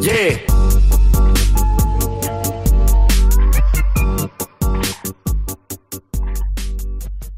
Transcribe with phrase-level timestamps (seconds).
[0.00, 0.38] Yeah.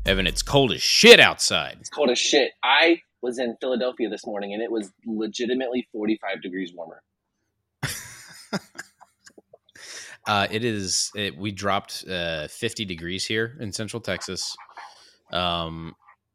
[0.04, 1.78] Evan, it's cold as shit outside.
[1.80, 2.52] It's cold as shit.
[2.62, 7.02] I was in Philadelphia this morning and it was legitimately 45 degrees warmer.
[10.26, 11.12] Uh, it is.
[11.14, 14.56] It, we dropped uh, 50 degrees here in Central Texas,
[15.32, 15.94] um,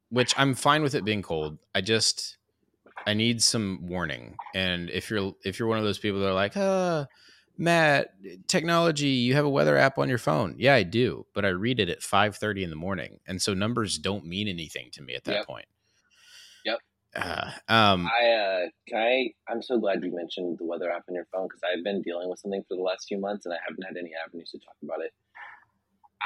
[0.09, 1.57] which I'm fine with it being cold.
[1.75, 2.38] I just
[3.06, 4.38] I need some warning.
[4.54, 7.05] And if you're if you're one of those people that are like, uh,
[7.58, 8.14] Matt,
[8.48, 10.55] technology, you have a weather app on your phone.
[10.58, 13.98] Yeah, I do, but I read it at 5:30 in the morning, and so numbers
[13.98, 15.45] don't mean anything to me at that Yep.
[15.45, 15.66] point.
[16.66, 16.80] Yep.
[17.16, 19.34] Uh, um, I uh, can I.
[19.50, 22.30] I'm so glad you mentioned the weather app on your phone because I've been dealing
[22.30, 24.76] with something for the last few months and I haven't had any avenues to talk
[24.84, 25.12] about it.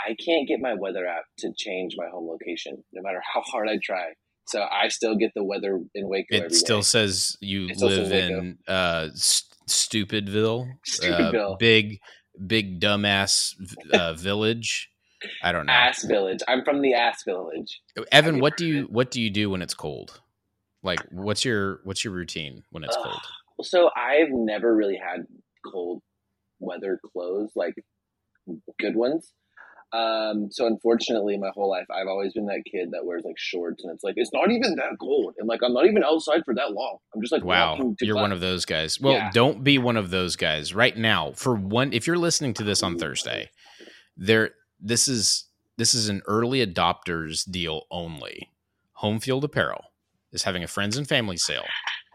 [0.05, 3.69] I can't get my weather app to change my home location, no matter how hard
[3.69, 4.13] I try.
[4.47, 6.35] So I still get the weather in Waco.
[6.35, 6.83] every it still day.
[6.83, 11.53] says you It live in uh, St- Stupidville, Stupidville.
[11.53, 11.99] uh, big,
[12.45, 13.53] big dumbass
[13.91, 14.89] uh, village.
[15.41, 16.39] I don't know, Ass Village.
[16.47, 17.81] I'm from the Ass Village.
[18.11, 18.39] Evan.
[18.39, 20.21] What do you what do you do when it's cold?
[20.83, 23.03] Like, what's your what's your routine when it's Ugh.
[23.03, 23.21] cold?
[23.61, 25.21] So I've never really had
[25.65, 26.01] cold
[26.59, 27.73] weather clothes, like
[28.81, 29.31] good ones.
[29.95, 33.83] Um, so unfortunately, my whole life, I've always been that kid that wears like shorts,
[33.83, 36.53] and it's like it's not even that cold, and like I'm not even outside for
[36.55, 36.97] that long.
[37.13, 38.21] I'm just like Wow, to you're class.
[38.23, 38.99] one of those guys.
[38.99, 39.31] Well, Yeah.
[39.31, 41.31] don't be one of those guys right now.
[41.35, 43.49] For one, if you're listening to this on Thursday,
[44.17, 45.45] there this is
[45.77, 48.49] this is an early adopters deal only.
[48.99, 49.85] Home Field Apparel
[50.31, 51.65] is having a friends and family sale,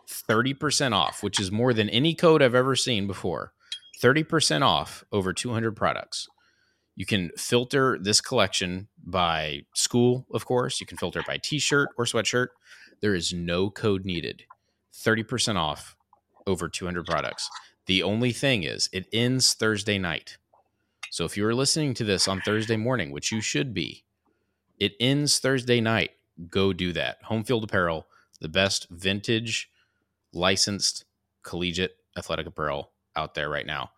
[0.09, 3.53] thirty percent off, which is more than any code I've ever seen before.
[4.01, 6.27] Thirty percent off over two hundred products.
[6.97, 10.81] You can filter this collection by school, of course.
[10.81, 12.49] You can filter it by t-shirt or sweatshirt.
[13.01, 14.45] There is no code needed.
[14.93, 15.97] 30% off
[16.47, 17.49] over 200 products.
[17.87, 20.37] The only thing is, it ends Thursday night.
[21.11, 24.05] So if you are listening to this on Thursday morning, which you should be,
[24.79, 26.13] it ends Thursday night.
[26.49, 27.23] Go do that.
[27.25, 28.07] Home Field Apparel,
[28.41, 29.71] the best vintage,
[30.33, 31.05] licensed
[31.43, 33.91] collegiate athletic apparel out there right now.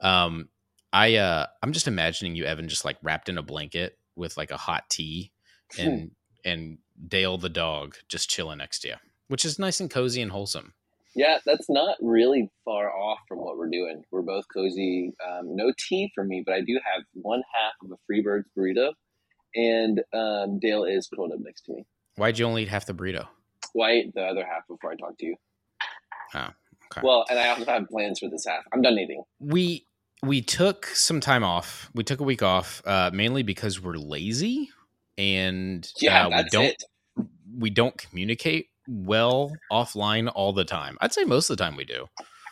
[0.00, 0.48] Um,
[0.92, 4.50] I uh, I'm just imagining you, Evan, just like wrapped in a blanket with like
[4.50, 5.32] a hot tea,
[5.78, 6.10] and
[6.44, 8.94] and Dale the dog just chilling next to you,
[9.28, 10.74] which is nice and cozy and wholesome.
[11.14, 14.02] Yeah, that's not really far off from what we're doing.
[14.10, 15.12] We're both cozy.
[15.26, 18.92] Um, no tea for me, but I do have one half of a Freebirds burrito,
[19.54, 21.86] and um, Dale is curled up next to me.
[22.16, 23.26] Why'd you only eat half the burrito?
[23.74, 25.36] Well, I ate the other half before I talked to you.
[26.34, 26.48] Oh,
[26.90, 27.00] okay.
[27.02, 28.64] Well, and I also have plans for this half.
[28.72, 29.22] I'm done eating.
[29.38, 29.86] we
[30.24, 31.90] we took some time off.
[31.94, 34.70] We took a week off, uh, mainly because we're lazy
[35.18, 36.84] and Yeah, uh, we don't it.
[37.58, 40.96] we don't communicate well offline all the time.
[41.00, 42.06] I'd say most of the time we do.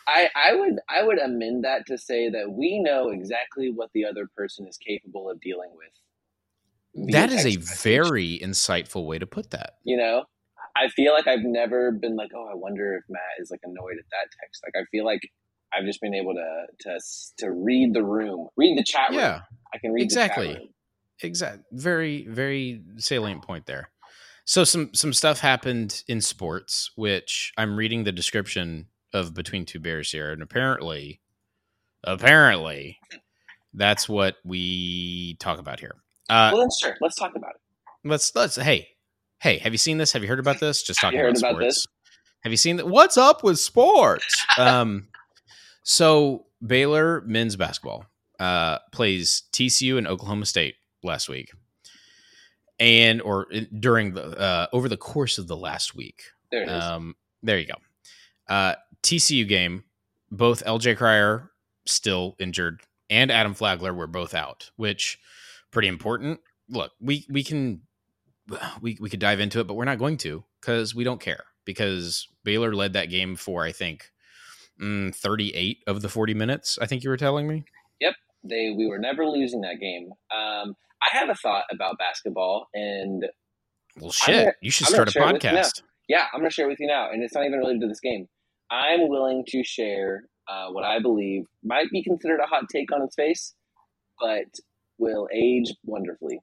[0.07, 4.05] I, I would I would amend that to say that we know exactly what the
[4.05, 7.09] other person is capable of dealing with.
[7.13, 7.79] That is a message.
[7.81, 9.75] very insightful way to put that.
[9.83, 10.25] you know.
[10.73, 13.97] I feel like I've never been like, oh, I wonder if Matt is like annoyed
[13.99, 14.63] at that text.
[14.65, 15.19] Like I feel like
[15.73, 16.99] I've just been able to to
[17.39, 19.19] to read the room, read the chat room.
[19.19, 19.41] Yeah,
[19.73, 20.47] I can read exactly.
[20.47, 20.69] The chat room.
[21.23, 21.59] exact.
[21.71, 23.89] Very very salient point there.
[24.45, 29.79] So some some stuff happened in sports, which I'm reading the description of Between Two
[29.79, 31.21] Bears here, and apparently,
[32.03, 32.97] apparently,
[33.73, 35.95] that's what we talk about here.
[36.29, 38.09] Uh, well, then sure, let's talk about it.
[38.09, 38.87] let's let's hey
[39.41, 41.37] hey have you seen this have you heard about this just Have talking you heard
[41.37, 41.87] about, about sports
[42.43, 45.07] have you seen that what's up with sports um
[45.83, 48.05] so baylor men's basketball
[48.39, 51.51] uh plays tcu and oklahoma state last week
[52.79, 53.47] and or
[53.79, 56.83] during the uh over the course of the last week There it is.
[56.83, 57.75] um, there you go.
[58.47, 59.83] Uh, TCU game.
[60.29, 61.49] Both LJ Cryer
[61.85, 65.17] still injured, and Adam Flagler were both out, which
[65.71, 66.39] pretty important.
[66.69, 67.81] Look, we we can
[68.81, 71.45] we we could dive into it, but we're not going to because we don't care.
[71.65, 74.11] Because Baylor led that game for I think
[74.81, 76.77] mm, thirty eight of the forty minutes.
[76.81, 77.63] I think you were telling me.
[77.99, 80.09] Yep, they we were never losing that game.
[80.33, 83.25] Um, I have a thought about basketball, and
[83.99, 85.61] Well, shit, gonna- you should I'm start a gonna share it with you now.
[85.61, 85.81] podcast.
[86.07, 87.99] yeah, I'm going to share with you now, and it's not even related to this
[87.99, 88.27] game.
[88.69, 93.01] I'm willing to share uh, what I believe might be considered a hot take on
[93.01, 93.53] its face,
[94.19, 94.45] but
[94.97, 96.39] will age wonderfully.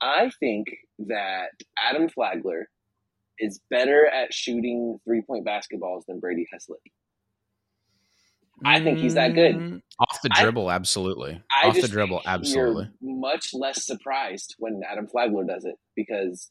[0.00, 0.66] I think
[0.98, 1.50] that
[1.82, 2.68] Adam Flagler
[3.38, 6.82] is better at shooting three point basketballs than Brady Heslip.
[8.64, 9.56] I think he's that good.
[9.56, 11.42] Mm, Off the I- dribble, absolutely.
[11.62, 12.88] I Off the dribble, absolutely.
[13.00, 16.50] You're much less surprised when Adam Flagler does it because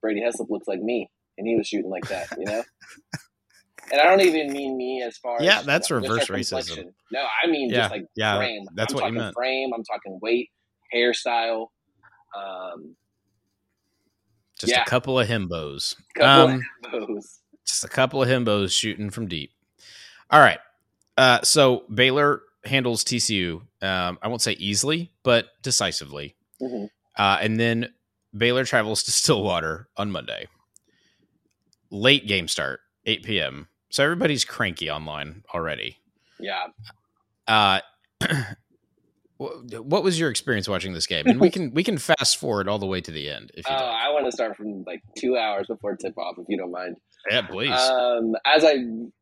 [0.00, 2.28] Brady Heslip looks like me, and he was shooting like that.
[2.38, 2.62] You know,
[3.92, 6.92] and I don't even mean me as far Yeah, as that's reverse racism.
[7.10, 8.64] No, I mean Yeah, just like yeah, frame.
[8.74, 9.34] that's I'm what you talking meant.
[9.34, 9.70] Frame.
[9.74, 10.50] I'm talking weight,
[10.94, 11.66] hairstyle.
[12.36, 12.96] Um,
[14.58, 14.82] Just Yeah.
[14.82, 15.96] a couple of himbos.
[16.14, 17.40] couple Um, of elbows.
[17.66, 19.52] just a couple of himbos shooting from deep.
[20.30, 20.58] All right.
[21.20, 23.56] Uh, so Baylor handles TCU.
[23.82, 26.34] Um, I won't say easily, but decisively.
[26.62, 26.88] Mhm.
[27.14, 27.92] Uh, and then
[28.34, 30.46] Baylor travels to Stillwater on Monday.
[31.90, 33.68] Late game start, 8 p.m.
[33.90, 35.98] So everybody's cranky online already.
[36.38, 36.68] Yeah,
[37.46, 37.80] Uh,
[39.36, 41.26] what was your experience watching this game?
[41.26, 43.72] And we can we can fast forward all the way to the end if Oh,
[43.72, 43.84] you like.
[44.06, 46.96] I want to start from like two hours before tip off, if you don't mind.
[47.28, 47.70] Yeah, please.
[47.72, 48.76] Um, as I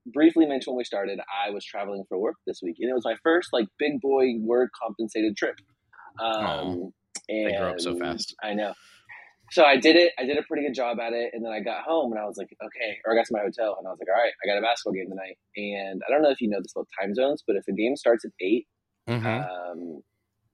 [0.06, 3.04] briefly mentioned when we started, I was traveling for work this week, and it was
[3.04, 5.56] my first like big boy work compensated trip.
[6.20, 6.92] Um,
[7.28, 8.34] and They grow up so fast.
[8.42, 8.74] I know.
[9.50, 10.12] So I did it.
[10.18, 12.24] I did a pretty good job at it, and then I got home and I
[12.26, 14.32] was like, okay, or I got to my hotel and I was like, all right,
[14.44, 15.38] I got a basketball game tonight.
[15.56, 17.96] And I don't know if you know this about time zones, but if the game
[17.96, 18.66] starts at 8
[19.08, 20.02] Mhm, um,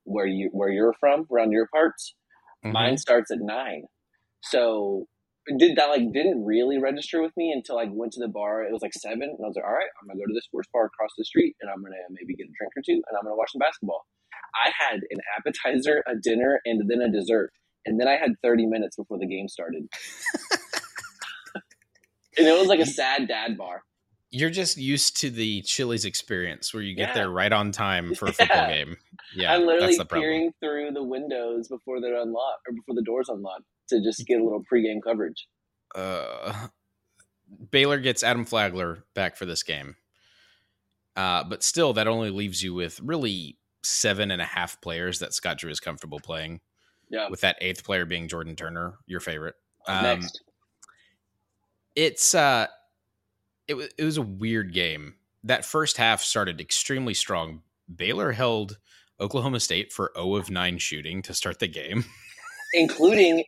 [0.05, 2.15] where you where you're from, around your parts,
[2.65, 2.73] mhm.
[2.73, 3.85] Mine starts at nine.
[4.43, 5.07] So
[5.59, 8.63] did that like didn't really register with me until I went to the bar.
[8.65, 10.43] It was like seven, and I was like, all right, I'm gonna go to the
[10.43, 13.17] sports bar across the street, and I'm gonna maybe get a drink or two, and
[13.19, 14.07] I'm gonna watch some basketball.
[14.55, 17.51] I had an appetizer, a dinner, and then a dessert,
[17.85, 19.85] and then I had 30 minutes before the game started.
[22.39, 23.83] and it was like a sad dad bar.
[24.31, 27.15] You're just used to the Chili's experience where you get Yeah.
[27.15, 28.69] there right on time for a football Yeah.
[28.85, 28.97] game.
[29.37, 30.23] Yeah, I'm literally that's the problem.
[30.29, 34.41] peering through the windows before they're unlocked or before the doors unlocked to just get
[34.41, 35.47] a little pregame coverage.
[35.95, 36.69] Uh,
[37.71, 39.97] Baylor gets Adam Flagler back for this game,
[41.17, 45.35] uh, but still, that only leaves you with really seven and a half players that
[45.35, 46.61] Scott Drew is comfortable playing.
[47.11, 47.29] Yeah.
[47.29, 49.55] With that eighth player being Jordan Turner, your favorite.
[49.87, 50.43] Um, Next.
[51.95, 52.67] it's uh
[53.69, 55.15] it was it was a weird game.
[55.45, 57.61] That first half started extremely strong.
[57.95, 58.79] Baylor held
[59.21, 62.05] Oklahoma State for 0 of 9 shooting to start the game.
[62.73, 63.45] including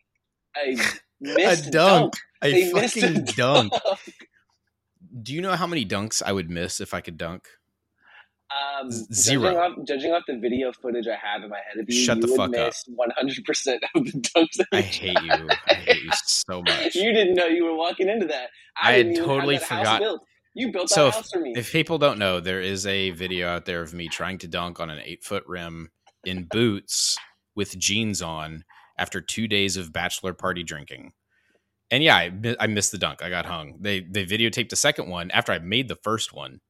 [0.66, 0.76] a
[1.20, 2.12] missed a dunk.
[2.12, 2.14] dunk.
[2.42, 3.72] A They missed a fucking dunk.
[5.22, 7.46] Do you know how many dunks I would miss if I could dunk?
[8.80, 9.42] Um, zero.
[9.42, 12.18] Judging off, judging off the video footage I have in my head of you, Shut
[12.18, 12.66] you the would fuck up.
[12.68, 14.56] miss One hundred percent of the dunks.
[14.58, 15.48] that I hate you.
[15.68, 16.94] I hate you so much.
[16.94, 18.50] You didn't know you were walking into that.
[18.80, 20.02] I had even have totally forgot-
[20.54, 21.54] You built that So if- house for me.
[21.56, 24.78] If people don't know, there is a video out there of me trying to dunk
[24.80, 25.90] on an eight foot rim
[26.24, 27.16] in boots
[27.56, 28.64] with jeans on
[28.98, 31.12] after two days of bachelor party drinking.
[31.90, 33.22] And yeah, I, I missed the dunk.
[33.22, 33.76] I got hung.
[33.80, 36.60] They they videotaped the second one after I made the first one.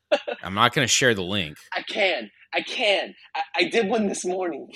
[0.42, 1.56] I'm not going to share the link.
[1.76, 2.30] I can.
[2.52, 3.14] I can.
[3.34, 4.68] I, I did one this morning.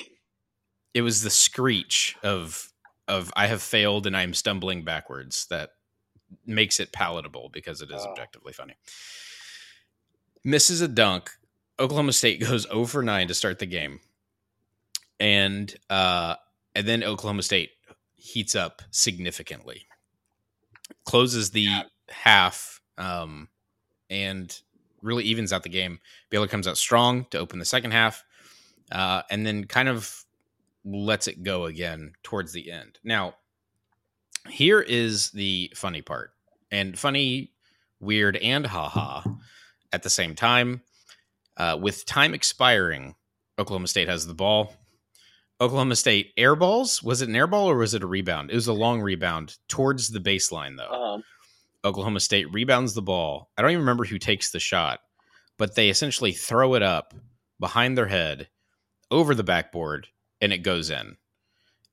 [0.94, 2.69] It was the screech of
[3.08, 5.70] of I have failed and I am stumbling backwards that
[6.46, 8.10] makes it palatable because it is Oh.
[8.10, 8.75] objectively funny.
[10.44, 11.31] Misses a dunk.
[11.81, 14.00] Oklahoma State goes over 9 to start the game.
[15.20, 16.37] And uh
[16.79, 17.71] and then Oklahoma State
[18.15, 19.87] heats up significantly.
[21.05, 21.83] Closes the Yeah.
[22.09, 23.49] half um
[24.11, 24.61] and
[25.03, 26.01] really evens out the game.
[26.31, 28.25] Baylor comes out strong to open the second half.
[28.91, 30.25] Uh and then kind of
[30.85, 32.99] lets it go again towards the end.
[33.05, 33.35] Now,
[34.49, 36.31] here is the funny part,
[36.71, 37.53] and funny,
[38.01, 39.23] weird, and haha
[39.93, 40.82] at the same time.
[41.58, 43.17] Uh, with time expiring,
[43.58, 44.73] Oklahoma State has the ball.
[45.60, 47.03] Oklahoma State airballs.
[47.03, 48.50] Was it an airball or was it a rebound?
[48.50, 50.91] It was a long rebound towards the baseline, though.
[50.91, 51.24] Um,
[51.84, 53.50] Oklahoma State rebounds the ball.
[53.56, 55.00] I don't even remember who takes the shot,
[55.56, 57.15] but they essentially throw it up
[57.60, 58.48] behind their head
[59.10, 60.06] over the backboard
[60.41, 61.17] and it goes in.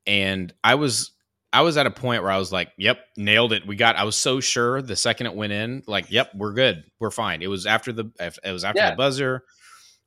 [0.06, 1.12] And I was
[1.52, 3.66] I was at a point where I was like, "Yep, nailed it.
[3.66, 6.84] We got." I was so sure the second it went in, like, "Yep, we're good.
[7.00, 8.10] We're fine." It was after the
[8.44, 8.90] it was after Yeah.
[8.90, 9.42] the buzzer.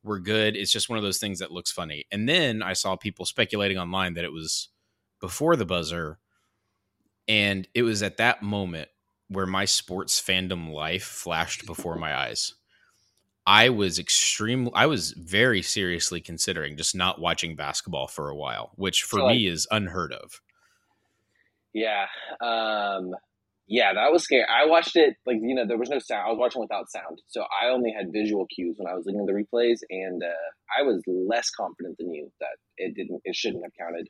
[0.04, 0.56] We're good.
[0.56, 2.06] It's just one of those things that looks funny.
[2.12, 4.70] And then I saw people speculating online that it was
[5.20, 6.20] before the buzzer,
[7.28, 8.90] and it was at that moment
[9.28, 12.56] where my sports fandom life flashed before my eyes.
[13.46, 14.70] I was extreme.
[14.74, 19.26] I was very seriously considering just not watching basketball for a while, which for So,
[19.26, 20.42] like- me is unheard of.
[21.74, 22.08] yeah.
[22.42, 23.16] Um,
[23.70, 24.44] yeah, that was scary.
[24.50, 26.24] I watched it like you know there was no sound.
[26.26, 29.22] I was watching without sound, so I only had visual cues when I was looking
[29.22, 33.22] at the replays, and uh, I was less confident than you that it didn't.
[33.24, 34.08] It shouldn't have counted.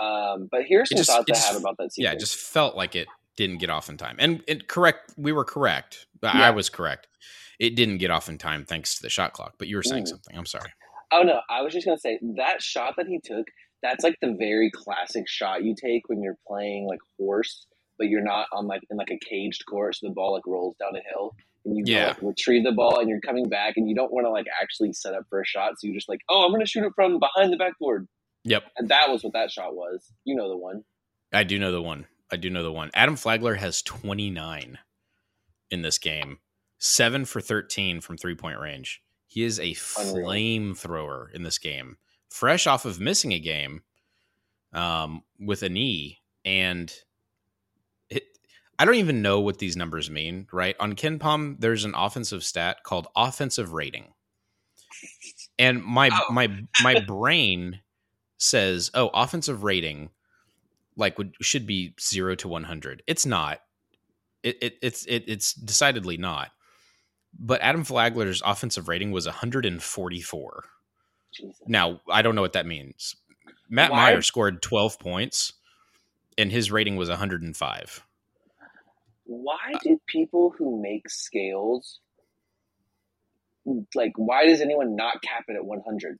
[0.00, 2.94] Um, but here's some just- thoughts I have about that Yeah, it just felt like
[2.94, 4.16] it didn't get off in time.
[4.18, 6.06] And it correct, we were correct.
[6.22, 7.08] I was correct.
[7.58, 9.54] It didn't get off in time thanks to the shot clock.
[9.58, 10.08] But you were saying Mm.
[10.08, 10.36] something.
[10.36, 10.70] I'm sorry.
[11.12, 13.46] Oh no, I was just gonna say that shot that he took.
[13.82, 17.66] That's like the very classic shot you take when you're playing like horse
[18.00, 20.74] but you're not on like in like a caged court, so the ball like rolls
[20.80, 22.08] down a hill, and you Yeah.
[22.08, 24.92] like, retrieve the ball, and you're coming back, and you don't want to like actually
[24.94, 27.20] set up for a shot, so you're just like, oh, I'm gonna shoot it from
[27.20, 28.08] behind the backboard,
[28.44, 28.64] Yep.
[28.78, 30.10] and that was what that shot was.
[30.24, 30.82] You know the one.
[31.32, 32.06] I do know the one.
[32.32, 32.90] I do know the one.
[32.94, 34.78] Adam Flagler has 29
[35.70, 36.38] in this game,
[36.78, 39.02] seven for 13 from three point range.
[39.26, 43.82] He is a flamethrower in this game, fresh off of missing a game
[44.72, 46.18] um, with a knee.
[46.44, 46.92] And
[48.80, 50.74] I don't even know what these numbers mean, right?
[50.80, 54.14] On KenPom, there's an offensive stat called offensive rating.
[55.58, 56.32] And my Oh.
[56.32, 56.48] my
[56.82, 57.80] my brain
[58.38, 60.08] says, "Oh, offensive rating
[60.96, 63.60] like would should be 0 to 100." It's not.
[64.42, 66.50] It, it it's it, it's decidedly not.
[67.38, 70.64] But Adam Flagler's offensive rating was 144.
[71.34, 71.56] Jesus.
[71.66, 73.14] Now, I don't know what that means.
[73.68, 75.52] Matt Why- Mayer scored 12 points
[76.38, 78.02] and his rating was 105.
[79.32, 82.00] Why do people who make scales
[83.94, 84.10] like?
[84.16, 86.18] Why does anyone not cap it at 100?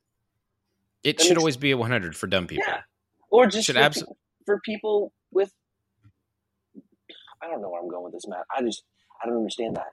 [1.03, 2.63] It That should makes- always be a 100 for dumb people.
[2.65, 2.81] Yeah,
[3.29, 4.13] or just Should for, abso- pe-
[4.45, 5.51] for people with.
[7.41, 8.45] I don't know where I'm going with this, Matt.
[8.55, 8.83] I just
[9.21, 9.91] I don't understand that.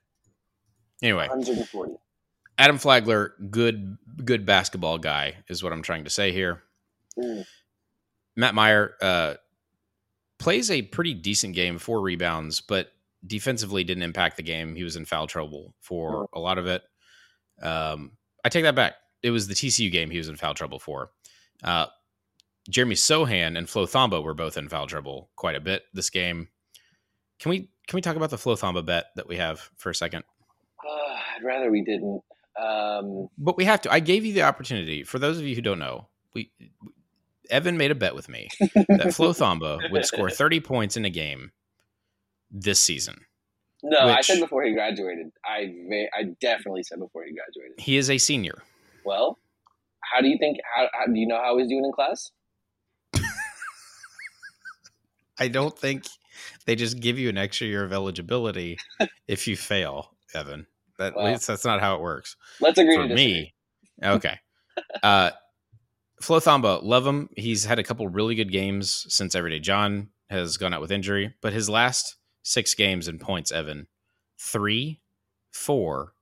[1.02, 1.94] Anyway, 140.
[2.56, 6.62] Adam Flagler, good good basketball guy is what I'm trying to say here.
[7.18, 7.44] Mm.
[8.36, 9.34] Matt Mayer uh,
[10.38, 12.92] plays a pretty decent game, four rebounds, but
[13.26, 14.74] defensively didn't impact the game.
[14.74, 16.82] He was in foul trouble for a lot of it.
[17.62, 18.12] Um,
[18.44, 18.94] I take that back.
[19.22, 21.10] It was the TCU game he was in foul trouble for.
[21.62, 21.86] Uh,
[22.70, 26.48] Jeremy Sochan and Flo Thamba were both in foul trouble quite a bit this game.
[27.40, 29.94] Can we can we talk about the Flo Thamba bet that we have for a
[29.94, 30.24] second?
[30.86, 32.22] Uh, I'd rather we didn't.
[32.60, 33.92] Um, But we have to.
[33.92, 35.04] I gave you the opportunity.
[35.04, 36.50] For those of you who don't know, we
[37.50, 41.10] Evan made a bet with me that Flo Thamba would score 30 points in a
[41.10, 41.52] game
[42.50, 43.20] this season.
[43.82, 45.30] no, I said before he graduated.
[45.44, 47.78] I ve- I definitely said before he graduated.
[47.80, 48.62] He is a senior.
[49.04, 49.38] Well,
[50.02, 50.58] how do you think?
[50.74, 52.30] How, how do you know how he's doing in class?
[55.38, 56.04] I don't think
[56.66, 58.78] they just give you an extra year of eligibility
[59.28, 60.66] if you fail, Evan.
[60.98, 61.26] That, Wow.
[61.26, 62.36] At least that's not how it works.
[62.60, 63.54] Let's agree for to me.
[64.00, 64.38] Okay.
[65.02, 65.30] Uh,
[66.22, 67.28] Flo Thamba, love him.
[67.36, 71.34] He's had a couple really good games since Everyday John has gone out with injury,
[71.42, 72.14] but his last
[72.48, 73.86] six games in points, Evan,
[74.38, 75.00] three,
[75.50, 76.14] four,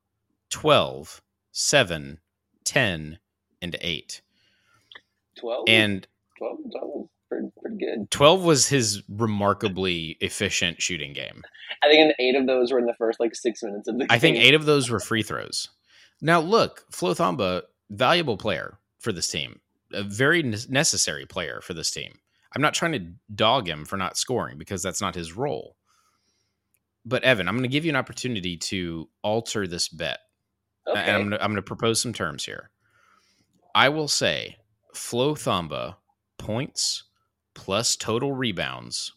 [0.51, 2.19] 12, seven,
[2.65, 3.19] 10,
[3.63, 4.23] and eight.
[5.39, 5.65] 12?
[5.69, 6.07] And
[6.39, 8.11] 12, 12 was pretty, pretty good.
[8.11, 11.43] 12 was his remarkably efficient shooting game.
[11.83, 14.09] I think eight of those were in the first like six minutes of the game.
[14.11, 15.69] I think eight of those were free throws.
[16.21, 19.61] Now, look, Flo Thamba, valuable player for this team,
[19.93, 22.19] a very necessary player for this team.
[22.55, 25.77] I'm not trying to dog him for not scoring because that's not his role.
[27.07, 30.19] But Evan, I'm going to give you an opportunity to alter this bet,
[30.89, 31.01] Okay.
[31.01, 32.71] and I'm going to, I'm going to propose some terms here.
[33.75, 34.57] I will say
[34.95, 35.97] Flo Thamba
[36.39, 37.05] points
[37.55, 39.13] plus total rebounds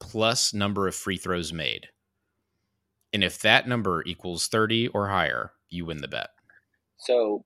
[0.00, 1.88] plus number of free throws made.
[3.12, 6.30] And if that number equals 30 or higher, you win the bet.
[6.98, 7.44] So,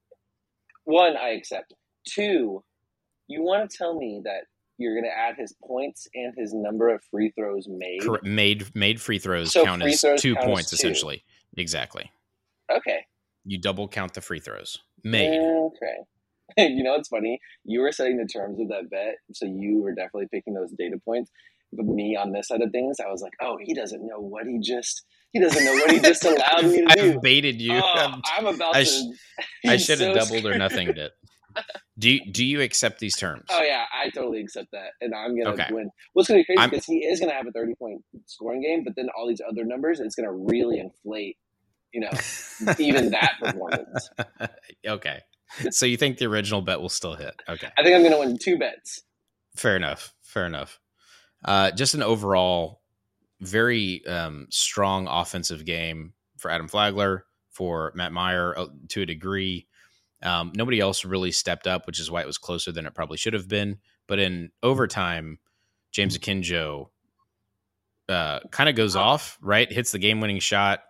[0.85, 1.75] one, I accept.
[2.07, 2.65] Two,
[3.29, 4.45] you want to tell me that
[4.79, 8.01] you're going to add his points and his number of free throws made?
[8.23, 10.75] Made made free throws So count free as throws two count as points two.
[10.75, 11.25] essentially.
[11.57, 12.11] Exactly.
[12.71, 13.05] Okay.
[13.45, 15.39] You double count the free throws made.
[15.39, 15.97] Okay.
[16.57, 17.41] you know what's funny?
[17.65, 20.97] You were setting the terms of that bet, so you were definitely picking those data
[21.05, 21.31] points.
[21.73, 24.47] But me on this side of things, I was like, oh, he doesn't know what
[24.47, 27.13] he just he doesn't know what he just allowed me to do.
[27.15, 27.75] I've baited you.
[27.75, 29.13] Oh, I'm about I to.
[29.67, 31.13] I should have so doubled or nothing it.
[31.99, 33.47] Do you, do you accept these terms?
[33.51, 35.67] Oh yeah, I totally accept that, and I'm gonna Okay.
[35.71, 35.91] win.
[36.13, 38.95] What's gonna be crazy because he is gonna have a 30 point scoring game, but
[38.97, 41.37] then all these other numbers, it's gonna really inflate,
[41.93, 42.11] you know,
[42.79, 44.11] even that performance.
[44.87, 45.21] okay.
[45.71, 47.35] So you think the original bet will still hit?
[47.49, 47.69] Okay.
[47.77, 49.03] I think I'm gonna win two bets.
[49.57, 50.15] Fair enough.
[50.23, 50.79] Fair enough.
[51.45, 52.83] Uh, just an overall
[53.41, 59.67] very um, strong offensive game for Adam Flagler, for Matt Mayer uh, to a degree.
[60.23, 63.17] Um, nobody else really stepped up, which is why it was closer than it probably
[63.17, 63.79] should have been.
[64.07, 65.39] But in overtime,
[65.93, 66.89] James Akinjo
[68.09, 69.71] uh, kind of goes off, right?
[69.71, 70.81] Hits the game winning shot.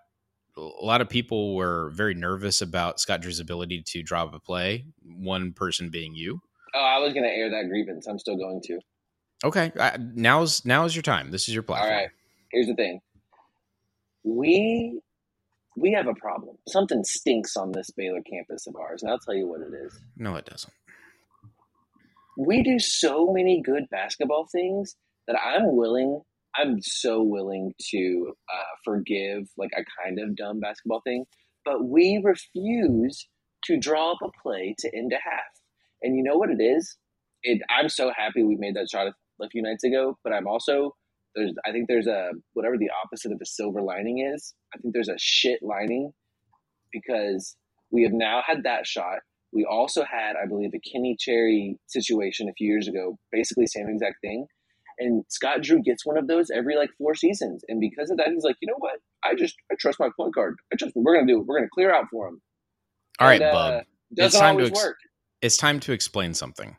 [0.57, 4.87] A lot of people were very nervous about Scott Drew's ability to drop a play,
[5.05, 6.41] one person being you.
[6.75, 8.07] Oh, I was gonna air that grievance.
[8.07, 8.81] I'm still going to.
[9.45, 11.31] Okay, I, now's now's your time.
[11.31, 11.93] This is your All platform.
[11.93, 12.09] right.
[12.51, 13.01] Here's the thing.
[14.25, 15.01] We
[15.81, 16.57] we have a problem.
[16.69, 19.99] Something stinks on this Baylor campus of ours, and I'll tell you what it is.
[20.17, 20.73] No, it doesn't.
[22.37, 26.23] we do so many good basketball things that I'm willing
[26.57, 31.25] I'm so willing to uh, forgive like a kind of dumb basketball thing,
[31.65, 33.29] but we refuse
[33.65, 35.43] to draw up a play to end a half.
[36.03, 36.97] And you know what it is?
[37.43, 37.63] It.
[37.71, 39.07] I'm so happy we made that shot
[39.41, 40.97] a few nights ago, but I'm also
[41.35, 41.53] there's.
[41.67, 44.55] I think there's a whatever the opposite of a silver lining is.
[44.75, 46.13] I think there's a shit lining
[46.93, 47.57] because
[47.91, 49.19] we have now had that shot.
[49.53, 53.89] We also had, I believe, a Kenny Chery situation a few years ago, basically same
[53.89, 54.47] exact thing.
[54.99, 58.29] And Scott Drew gets one of those every like four seasons, and because of that,
[58.29, 58.99] he's like, you know what?
[59.25, 60.57] I just I trust my point guard.
[60.73, 60.95] I trust.
[60.97, 61.41] We're gonna do.
[61.41, 61.47] It.
[61.47, 62.43] We're gonna clear out for him.
[63.21, 63.85] All right, and, uh, Bub.
[64.15, 64.97] Doesn't it's time always to ex- work.
[65.41, 66.77] It's time to explain something.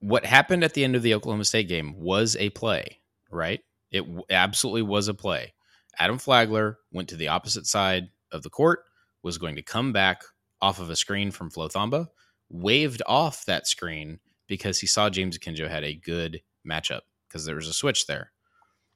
[0.00, 2.99] What happened at the end of the Oklahoma State game was a play,
[3.30, 3.60] right?
[3.90, 5.54] It absolutely was a play.
[5.98, 8.80] Adam Flagler went to the opposite side of the court,
[9.22, 10.22] was going to come back
[10.62, 12.08] off of a screen from Flo Thamba,
[12.48, 17.56] waved off that screen because he saw James Akinjo had a good matchup because there
[17.56, 18.32] was a switch there.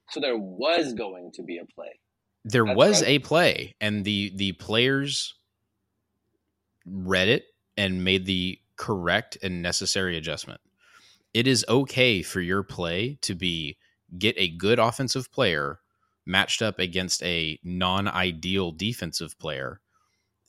[0.09, 1.99] So there was going to be a play.
[2.43, 3.09] There That's was right.
[3.09, 5.33] a play, and the the players
[6.85, 10.61] read it and made the correct and necessary adjustment.
[11.33, 13.77] It is okay for your play to be
[14.17, 15.79] get a good offensive player
[16.25, 19.79] matched up against a non-ideal defensive player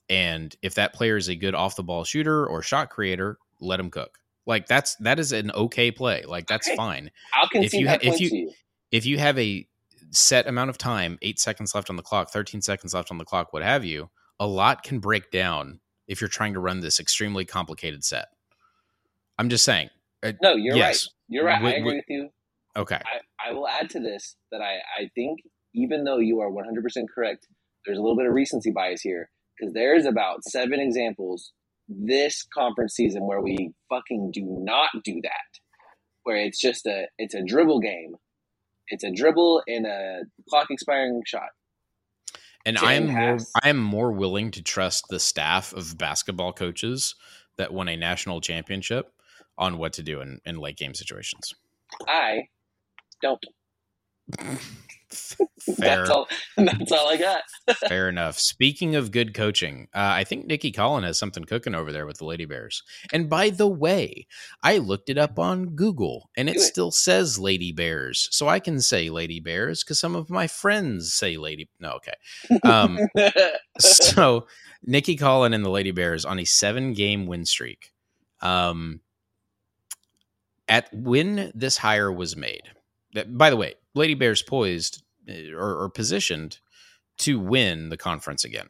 [0.09, 3.79] and if that player is a good off the ball shooter or shot creator let
[3.79, 4.19] him cook.
[4.45, 6.23] Like that's that is an okay play.
[6.25, 6.75] Like that's okay.
[6.75, 7.11] fine.
[7.33, 8.51] I'll concede if you, that if you, you.
[8.91, 9.67] if you have a
[10.11, 13.25] set amount of time eight seconds left on the clock 13 seconds left on the
[13.25, 14.09] clock what have you
[14.39, 18.27] a lot can break down if you're trying to run this extremely complicated set.
[19.37, 19.89] I'm just saying
[20.23, 21.05] uh, no you're yes.
[21.05, 21.61] right you're right.
[21.61, 22.29] I agree with you
[22.77, 22.95] okay.
[22.95, 25.39] I, I will add to this that i i think
[25.73, 26.63] even though you are 100%
[27.13, 27.47] correct
[27.85, 31.51] there's a little bit of recency bias here because there's about seven examples
[31.87, 35.59] this conference season where we fucking do not do that.
[36.23, 38.15] Where it's just a it's a dribble game.
[38.89, 41.49] It's a dribble and a clock expiring shot.
[42.65, 47.15] And I am more I am more willing to trust the staff of basketball coaches
[47.57, 49.11] that won a national championship
[49.57, 51.55] on what to do in, in late game situations.
[52.07, 52.49] I
[53.21, 53.43] don't.
[55.77, 55.97] Fair.
[55.97, 56.27] that's, all,
[56.57, 57.41] that's all I got.
[57.87, 58.37] Fair enough.
[58.39, 62.17] Speaking of good coaching, uh, I think Nicki Collen has something cooking over there with
[62.17, 62.83] the Lady Bears.
[63.13, 64.27] And by the way,
[64.63, 66.61] I looked it up on Google and it, it.
[66.61, 68.27] still says Lady Bears.
[68.31, 71.69] So I can say Lady Bears because some of my friends say Lady.
[71.79, 72.59] No, okay.
[72.63, 72.99] Um,
[73.79, 74.47] so
[74.83, 77.91] Nicki Collen and the Lady Bears on a seven game win streak.
[78.41, 79.01] Um,
[80.69, 82.63] at when this hire was made,
[83.17, 86.59] that, by the way, Lady Bears poised eh, or, or positioned
[87.19, 88.69] to win the conference again.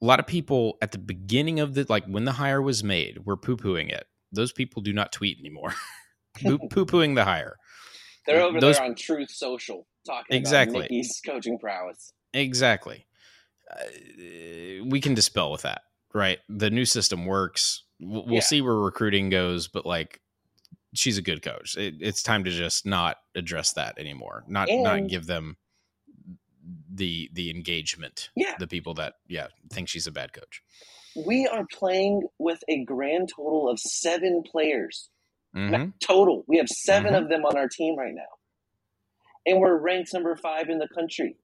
[0.00, 3.24] A lot of people at the beginning of the like when the hire was made
[3.24, 4.06] were poo pooing it.
[4.32, 5.74] Those people do not tweet anymore.
[6.34, 7.56] poo pooing the hire.
[8.26, 10.78] They're over Those, there on Truth Social talking exactly.
[10.78, 12.12] about Nicki's coaching prowess.
[12.32, 13.06] Exactly.
[13.70, 15.82] Uh, we can dispel with that,
[16.14, 16.38] right?
[16.48, 17.84] The new system works.
[18.00, 20.20] We'll, we'll see where recruiting goes, but like
[20.94, 21.76] she's a good coach.
[21.76, 24.44] It, it's time to just not address that anymore.
[24.46, 25.56] Not and not give them
[26.92, 28.30] the the engagement.
[28.36, 30.62] Yeah, the people that yeah think she's a bad coach.
[31.26, 35.10] We are playing with a grand total of seven players.
[35.54, 35.90] Mm-hmm.
[36.02, 37.22] Total, we have 7 mm-hmm.
[37.22, 38.22] of them on our team right now,
[39.44, 41.36] and we're ranked number five in the country,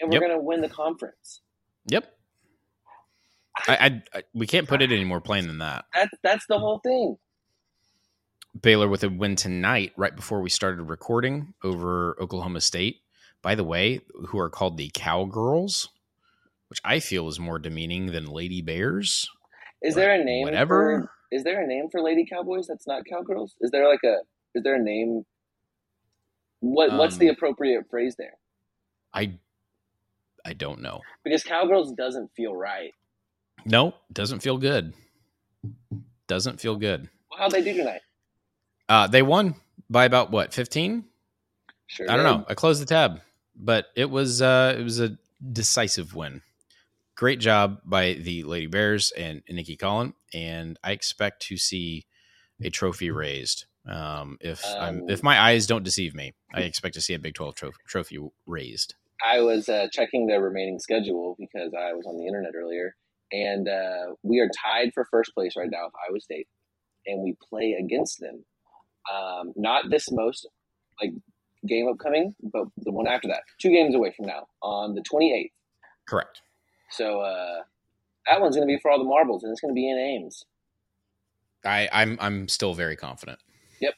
[0.00, 0.22] and we're yep.
[0.22, 1.42] going to win the conference.
[1.86, 2.12] Yep.
[3.68, 5.84] I, I, I, we can't put it any more plain than that.
[5.94, 7.16] That's that's the whole thing.
[8.62, 13.00] Baylor with a win tonight, right before we started recording over Oklahoma State.
[13.42, 15.88] By the way, who are called the Cowgirls,
[16.68, 19.28] which I feel is more demeaning than Lady Bears.
[19.82, 20.44] Is there a name?
[20.44, 21.08] Whatever.
[21.30, 23.54] For, is there a name for Lady Cowboys that's not Cowgirls?
[23.60, 24.16] Is there like a?
[24.54, 25.24] Is there a name?
[26.60, 28.34] What What's um, the appropriate phrase there?
[29.12, 29.34] I
[30.44, 32.92] I don't know because Cowgirls doesn't feel right.
[33.64, 34.94] No, doesn't feel good.
[36.26, 37.08] Doesn't feel good.
[37.30, 38.00] Well, how'd they do tonight?
[38.88, 39.56] Uh, they won
[39.90, 41.04] by about what, 15?
[41.86, 42.10] Sure.
[42.10, 42.44] I don't know.
[42.48, 43.20] I closed the tab,
[43.54, 45.16] but it was uh, it was a
[45.52, 46.42] decisive win.
[47.16, 52.06] Great job by the Lady Bears and Nicki Collen, and I expect to see
[52.60, 53.66] a trophy raised.
[53.88, 57.34] Um, if um, if my eyes don't deceive me, I expect to see a Big
[57.34, 58.94] Twelve trophy, trophy raised.
[59.24, 62.96] I was uh, checking the remaining schedule because I was on the internet earlier,
[63.30, 66.48] and uh, we are tied for first place right now with Iowa State,
[67.06, 68.44] and we play against them
[69.12, 70.48] um, not this most
[71.00, 71.12] like
[71.66, 75.50] game upcoming, but the one after that, two games away from now on the 28th.
[76.08, 76.40] Correct.
[76.90, 77.62] So uh,
[78.26, 79.98] that one's going to be for all the marbles, and it's going to be in
[79.98, 80.44] Ames.
[81.64, 83.40] I, I'm I'm still very confident.
[83.80, 83.94] Yep.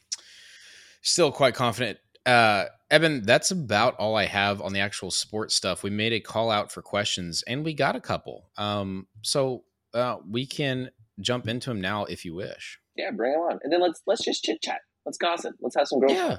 [1.03, 1.99] Still quite confident.
[2.25, 5.83] Uh, Evan, that's about all I have on the actual sports stuff.
[5.83, 8.51] We made a call out for questions, and we got a couple.
[8.57, 10.91] Um, so uh, we can
[11.21, 12.79] jump into them now if you wish.
[12.97, 14.81] Yeah, bring them on, and then let's let's just chit chat.
[15.07, 15.55] Let's gossip.
[15.61, 16.13] Let's have some girls.
[16.13, 16.39] Yeah,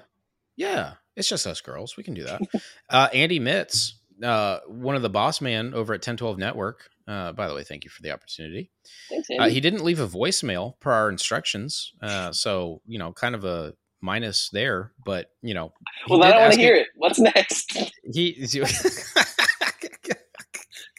[0.55, 0.93] yeah.
[1.15, 1.97] It's just us girls.
[1.97, 2.41] We can do that.
[2.89, 3.93] uh, Andy Mitz,
[4.23, 6.89] uh, one of the boss man over at 1012 Network.
[7.07, 8.69] Uh, by the way, thank you for the opportunity.
[9.09, 13.33] Thanks, Uh, he didn't leave a voicemail per our instructions, uh, so you know, kind
[13.33, 14.91] of a minus there.
[15.03, 15.73] But you know,
[16.07, 16.87] well, I don't want to hear it.
[16.95, 17.77] What's next?
[18.11, 18.47] He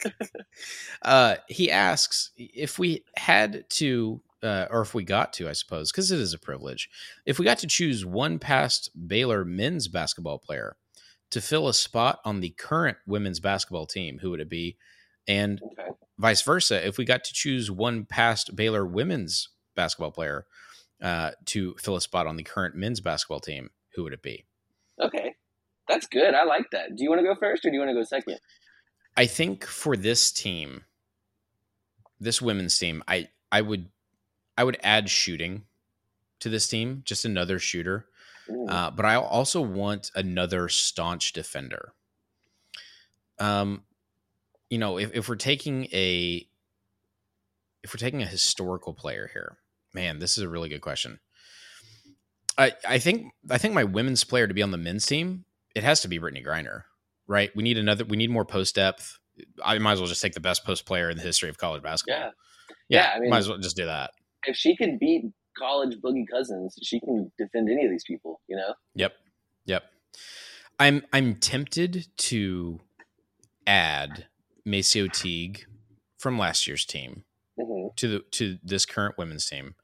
[1.01, 5.91] uh, he asks if we had to, uh, or if we got to, I suppose,
[5.91, 6.89] because it is a privilege.
[7.25, 10.75] If we got to choose one past Baylor men's basketball player
[11.31, 14.77] to fill a spot on the current women's basketball team, who would it be?
[15.27, 15.89] And Okay.
[16.17, 20.45] vice versa, if we got to choose one past Baylor women's basketball player
[21.01, 24.45] uh, to fill a spot on the current men's basketball team, who would it be?
[24.99, 25.35] Okay.
[25.87, 26.33] That's good.
[26.33, 26.95] I like that.
[26.95, 28.39] Do you want to go first or do you want to go second?
[29.17, 30.83] I think for this team,
[32.19, 33.89] this women's team, I I would
[34.57, 35.63] I would add shooting
[36.39, 38.05] to this team, just another shooter.
[38.67, 41.93] Uh, but I also want another staunch defender.
[43.39, 43.83] Um,
[44.69, 46.45] you know, if, if we're taking a
[47.83, 49.57] if we're taking a historical player here,
[49.93, 51.19] man, this is a really good question.
[52.57, 55.83] I I think I think my women's player to be on the men's team, it
[55.83, 56.83] has to be Brittney Griner,
[57.27, 57.51] right?
[57.55, 58.03] We need another.
[58.05, 59.17] We need more post depth.
[59.63, 61.81] I might as well just take the best post player in the history of college
[61.81, 62.19] basketball.
[62.19, 62.31] yeah.
[62.89, 64.11] yeah, Yeah, I mean- might as well just do that.
[64.45, 65.25] If she can beat
[65.57, 68.73] college boogie cousins, she can defend any of these people, you know?
[68.95, 69.13] Yep.
[69.65, 69.83] Yep.
[70.79, 72.79] I'm I'm tempted to
[73.67, 74.27] add
[74.67, 75.65] Macio Teague
[76.17, 77.23] from last year's team
[77.59, 79.75] hmm to the to this current women's team.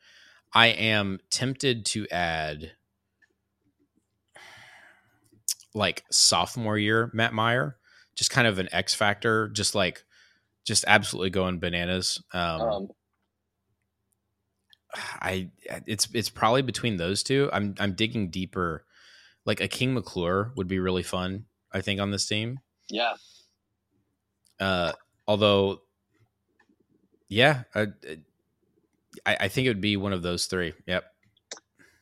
[0.53, 2.71] I am tempted to add
[5.73, 7.77] like sophomore year Matt Mayer,
[8.15, 10.03] just kind of an X factor, just like
[10.65, 12.21] just absolutely going bananas.
[12.33, 12.87] Um, Um,
[15.21, 15.49] I
[15.85, 17.49] it's it's probably between those two.
[17.53, 18.85] I'm I'm digging deeper.
[19.45, 21.45] Like a King McClure would be really fun.
[21.71, 22.59] I think on this team.
[22.89, 23.13] yeah.
[24.59, 24.91] Uh,
[25.27, 25.81] although,
[27.29, 27.87] yeah, I,
[29.25, 30.73] I I think it would be one of those three.
[30.87, 31.05] Yep.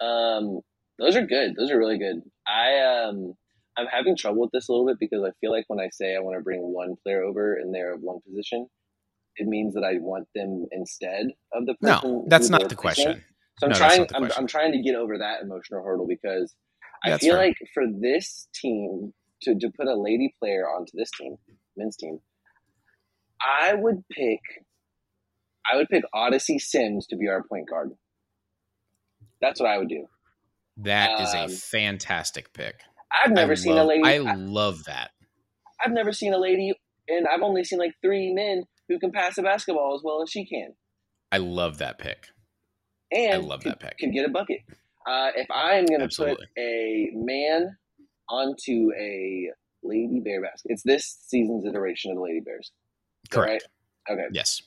[0.01, 0.61] Um,
[0.97, 1.55] those are good.
[1.57, 2.21] Those are really good.
[2.47, 3.33] I um,
[3.77, 6.15] I'm having trouble with this a little bit because I feel like when I say
[6.15, 8.67] I want to bring one player over and they're of one position,
[9.37, 11.99] it means that I want them instead of the person.
[12.03, 13.23] No, that's not the question.
[13.59, 14.07] So I'm No, trying.
[14.13, 14.31] I'm.
[14.37, 16.55] I'm trying to get over that emotional hurdle because
[17.03, 17.45] I feel fair.
[17.45, 21.35] like for this team to to put a lady player onto this team,
[21.77, 22.19] men's team,
[23.41, 24.39] I would pick.
[25.71, 27.91] I would pick Odyssey Sims to be our point guard.
[29.41, 30.07] That's what I would do.
[30.77, 32.81] That is a Um, fantastic pick.
[33.11, 34.03] I've never I seen a lady.
[34.03, 35.11] I I, love that.
[35.83, 36.73] I've never seen a lady,
[37.07, 40.29] and I've only seen like three men who can pass a basketball as well as
[40.29, 40.73] she can,
[41.31, 42.27] I love that pick.
[43.11, 43.97] and I love can, that pick.
[43.97, 44.59] can get a bucket.
[45.07, 47.77] Uh, if I am going to put a man
[48.29, 49.51] onto a
[49.83, 52.71] lady bear basket, it's this season's iteration of the lady bears.
[53.29, 53.67] Correct.
[54.09, 54.17] right?
[54.17, 54.27] Okay.
[54.31, 54.61] Yes.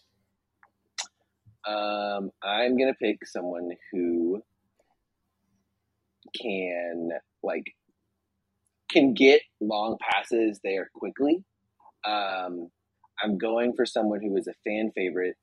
[1.67, 4.43] Um, I'm gonna pick someone who
[6.41, 7.11] can
[7.43, 7.65] like
[8.91, 11.45] can get long passes there quickly.
[12.07, 12.71] Um,
[13.23, 15.35] I'm going for someone who is a fan favorite.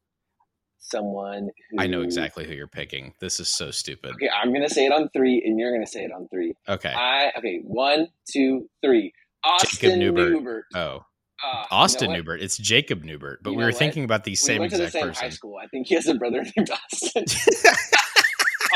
[0.80, 3.14] Someone who I know exactly who you're picking.
[3.20, 4.12] This is so stupid.
[4.16, 6.54] Okay, I'm gonna say it on three, and you're gonna say it on three.
[6.70, 6.94] Okay.
[6.96, 9.12] I okay, one, two, three.
[9.44, 10.32] Austin Newbert.
[10.32, 10.66] Newbert.
[10.76, 11.04] Oh,
[11.44, 12.18] Ah, Austin you know?
[12.20, 12.42] Newbert.
[12.42, 13.78] It's Jacob Newbert, but You we were what?
[13.78, 15.24] thinking about the We same went to the exact same person.
[15.26, 15.58] high school.
[15.62, 17.26] I think he has a brother named Austin.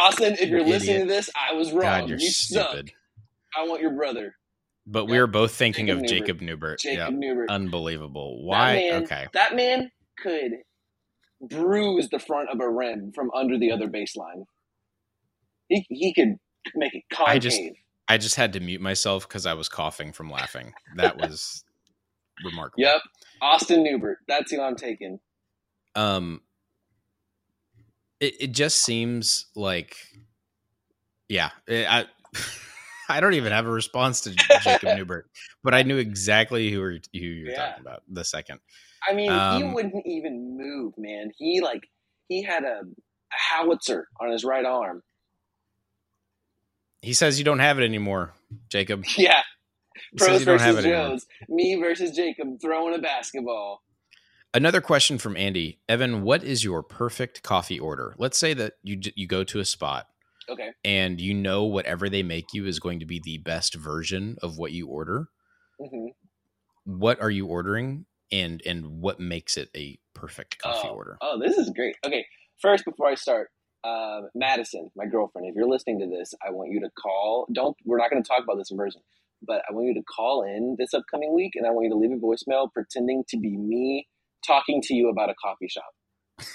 [0.02, 1.82] Austin, if you're You listening to this, I was wrong.
[2.02, 2.70] God, you're you suck.
[2.70, 2.92] stupid.
[3.58, 4.36] I want your brother,
[4.88, 5.22] But we Yeah.
[5.22, 6.10] were both thinking Jacob of Newbert.
[6.20, 6.80] Jacob Newbert.
[6.80, 7.20] Jacob Yeah.
[7.20, 7.50] Newbert.
[7.50, 8.44] Unbelievable.
[8.44, 8.74] Why?
[8.76, 9.28] man- okay.
[9.34, 10.54] that man could
[11.42, 14.46] bruise the front of a rim from under the other baseline.
[15.68, 16.36] He he could
[16.76, 17.36] make it concave.
[17.36, 17.62] I just-
[18.08, 20.74] I just had to mute myself because I was coughing from laughing.
[20.96, 21.64] That was
[22.44, 22.82] remarkable.
[22.84, 23.02] Yep,
[23.40, 24.18] Austin Newbert.
[24.28, 25.20] That's who I'm taking.
[25.94, 26.42] Um,
[28.20, 29.96] it it just seems like,
[31.28, 32.06] yeah, it- I
[33.16, 34.32] I don't even have a response to
[34.64, 35.30] Jacob Newbert,
[35.64, 37.68] but I knew exactly who, were, who you're Yeah.
[37.70, 38.60] talking about the second.
[39.08, 41.32] I mean, he Um, wouldn't even move, man.
[41.38, 41.82] He like
[42.28, 42.86] he had a, a
[43.32, 45.02] howitzer on his right arm.
[47.02, 48.34] He says you don't have it anymore,
[48.70, 49.06] Jacob.
[49.18, 49.42] Yeah,
[50.12, 50.84] He pros versus.
[50.84, 51.26] Joes.
[51.48, 53.82] Me versus Jacob throwing a basketball.
[54.54, 55.80] Another question from Andy.
[55.88, 58.16] Evan, what is your perfect coffee order?
[58.18, 60.08] Let's say that you you go to a spot
[60.50, 60.70] Okay.
[60.84, 64.58] and you know whatever they make you is going to be the best version of
[64.58, 65.28] what you order.
[65.80, 66.08] hmm
[66.86, 71.18] What are you ordering, and and what makes it a perfect coffee oh, order?
[71.22, 71.96] Oh, this is great.
[72.06, 72.26] Okay,
[72.62, 73.50] first before I start,
[73.84, 77.48] um, Madison, my girlfriend, if you're listening to this, I want you to call.
[77.54, 77.76] Don't.
[77.86, 79.02] We're not going to talk about this in person,
[79.42, 81.98] but I want you to call in this upcoming week, and I want you to
[81.98, 84.08] leave a voicemail pretending to be me
[84.46, 85.92] talking to you about a coffee shop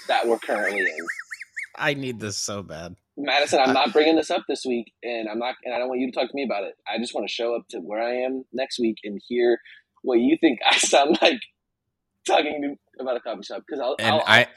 [0.07, 1.07] that we're currently in.
[1.77, 2.95] I need this so bad.
[3.17, 6.01] Madison, I'm not bringing this up this week, and I'm not, and I don't want
[6.01, 6.73] you to talk to me about it.
[6.87, 9.59] I just want to show up to where I am next week and hear
[10.03, 11.39] what you think I sound like
[12.27, 13.63] talking to, about a coffee shop.
[13.67, 14.47] Because I'll, And I'll, I,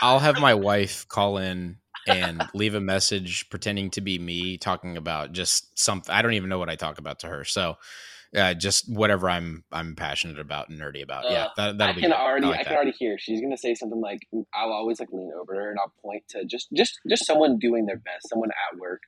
[0.00, 4.96] I'll have my wife call in and leave a message pretending to be me talking
[4.96, 6.12] about just something.
[6.12, 7.44] I don't even know what I talk about to her.
[7.44, 7.76] So,
[8.36, 11.24] uh, just whatever I'm I'm passionate about and nerdy about.
[11.30, 12.00] yeah, Uh, that, that'll I be.
[12.00, 12.16] can good.
[12.18, 12.76] already, like I can that.
[12.76, 14.20] already hear she's gonna say something like,
[14.54, 17.86] I'll always like lean over her and I'll point to just, just, just someone doing
[17.86, 19.00] their best, someone at work.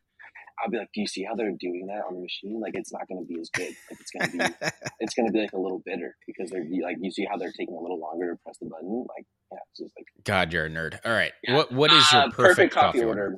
[0.62, 2.60] I'll be like, do you see how they're doing that on the machine?
[2.60, 3.66] Like, it's not gonna be as good.
[3.90, 4.54] Like, it's gonna be,
[5.00, 7.74] it's gonna be like a little bitter because they're like, you see how they're taking
[7.74, 9.04] a little longer to press the button.
[9.16, 10.06] Like, yeah, it's just like.
[10.24, 11.00] God, you're a nerd.
[11.04, 11.56] All right, Yeah.
[11.56, 13.34] what what is your Uh, perfect, coffee, order?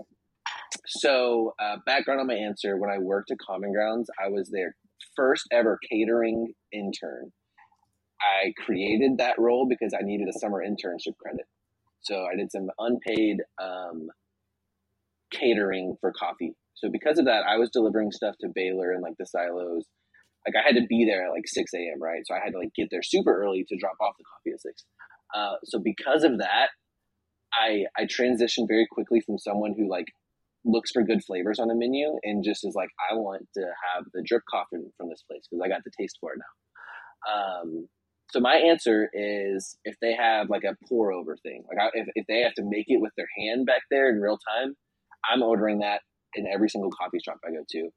[0.87, 4.77] So, uh, background on my answer: When I worked at Common Grounds, I was their
[5.15, 7.33] first ever catering intern.
[8.21, 11.47] I created that role because I needed a summer internship credit.
[12.01, 14.09] So I did some unpaid um,
[15.31, 16.55] catering for coffee.
[16.75, 19.85] So because of that, I was delivering stuff to Baylor and like the silos.
[20.47, 22.01] Like I had to be there at like six a.m.
[22.01, 24.55] Right, so I had to like get there super early to drop off the coffee
[24.55, 24.85] at six.
[25.35, 26.69] Uh, so because of that,
[27.53, 30.07] I I transitioned very quickly from someone who like
[30.67, 34.05] looks for good flavors on a menu and just is like I want to have
[34.13, 36.53] the drip coffee from this place because I got the taste for it now.
[37.33, 37.89] Um,
[38.31, 42.09] so my answer is if they have like a pour over thing, like I, if
[42.15, 44.75] if they have to make it with their hand back there in real time,
[45.31, 46.01] I'm ordering that
[46.35, 47.89] in every single coffee shop I go to.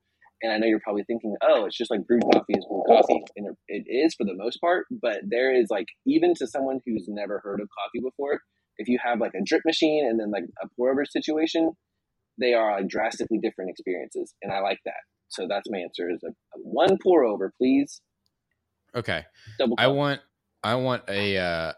[0.42, 3.22] And I know you're probably thinking, oh, it's just like brewed coffee is brewed coffee,
[3.36, 4.86] and it- it is for the most part.
[4.90, 8.40] But there is like even to someone who's never heard of coffee before,
[8.78, 11.72] if you have like a drip machine and then like a pour over situation,
[12.40, 15.02] they are like drastically different experiences, and I like that.
[15.30, 18.02] So that's my answer: is a, a one pour over, please.
[18.96, 19.26] Okay,
[19.58, 19.76] Double.
[19.78, 20.22] I want
[20.64, 21.74] I want a uh,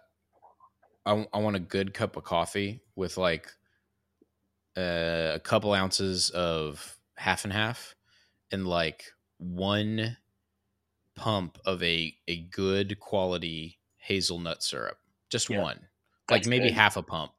[1.06, 3.52] I, I want a good cup of coffee with like
[4.78, 7.96] uh, a couple ounces of half and half,
[8.52, 9.06] and like
[9.38, 10.18] one
[11.16, 14.98] pump of a a good quality hazelnut syrup.
[15.30, 15.80] Just Yeah, one,
[16.30, 16.74] like that's maybe good.
[16.76, 17.32] half a pump.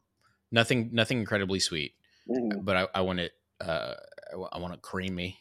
[0.50, 1.94] Nothing nothing incredibly sweet,
[2.28, 2.64] Mhm.
[2.64, 3.32] but I, I want it.
[3.61, 3.94] Uh,
[4.52, 5.38] I want it creamy,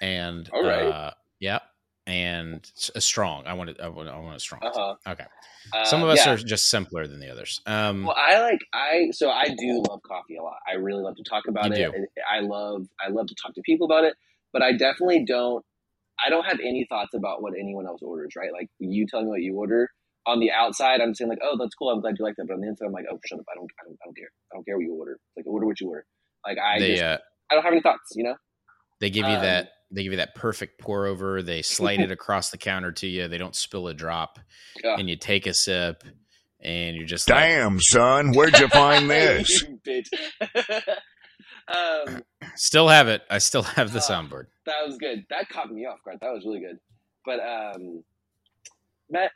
[0.00, 0.82] and All right.
[0.82, 1.60] uh, yeah,
[2.06, 3.46] and a strong.
[3.46, 3.80] I want it.
[3.80, 4.62] I want, I want it strong.
[4.62, 4.94] Uh-huh.
[5.06, 5.24] Okay.
[5.72, 6.32] Uh, Some of us yeah.
[6.32, 7.60] are just simpler than the others.
[7.66, 10.56] Um, Well, I like I so I do love coffee a lot.
[10.68, 11.92] I really love to talk about it.
[12.30, 14.14] I love I love to talk to people about it,
[14.52, 15.64] but I definitely don't.
[16.24, 18.34] I don't have any thoughts about what anyone else orders.
[18.36, 18.52] Right?
[18.52, 19.88] Like you tell me what you order.
[20.26, 21.90] On the outside, I'm saying like, "Oh, that's cool.
[21.90, 23.46] I'm glad you like that." But on the inside, I'm like, "Oh, shut up!
[23.50, 24.28] I don't, I don't, I don't care.
[24.52, 25.18] I don't care what you order.
[25.36, 26.04] Like, order what you order.
[26.46, 27.18] Like, I they just, uh,
[27.50, 28.12] I don't have any thoughts.
[28.14, 28.34] You know?
[29.00, 31.42] they give you um, that they give you that perfect pour over.
[31.42, 33.28] They slide it across the counter to you.
[33.28, 34.38] They don't spill a drop,
[34.84, 34.96] Yeah.
[34.98, 36.04] and you take a sip,
[36.60, 39.64] and you're just like, Damn, son, where'd you find this?
[41.68, 42.22] Um,
[42.56, 43.22] still have it.
[43.30, 44.02] I still have the Ah.
[44.02, 44.46] soundboard.
[44.66, 45.24] that was good.
[45.30, 46.18] That caught me off guard.
[46.20, 46.78] That was really good.
[47.24, 48.02] But um,
[49.08, 49.30] Matt,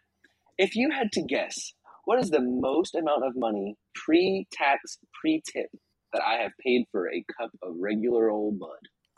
[0.58, 1.72] if you had to guess,
[2.04, 5.70] what is the most amount of money pre-tax, pre-tip
[6.12, 8.70] that I have paid for a cup of regular old mud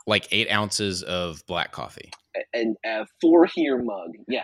[0.05, 2.11] Like eight ounces of black coffee.
[2.53, 4.11] And a four here mug?
[4.27, 4.43] Yeah,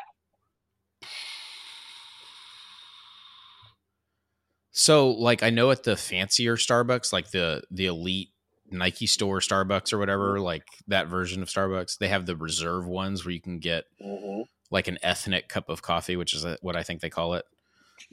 [4.73, 8.29] So, like, I know at the fancier Starbucks, like the the elite
[8.71, 13.23] Nike store Starbucks or whatever, like that version of Starbucks, they have the reserve ones
[13.23, 14.41] where you can get hmm
[14.73, 17.45] like an ethnic cup of coffee, which is what I think they call it.